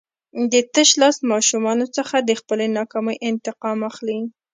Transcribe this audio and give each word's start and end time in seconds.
د 0.51 0.53
تشلاس 0.75 1.17
ماشومانو 1.31 1.85
څخه 1.97 2.15
د 2.19 2.31
خپلې 2.39 2.65
ناکامۍ 2.77 3.15
انتقام 3.29 3.79
اخلي. 3.89 4.19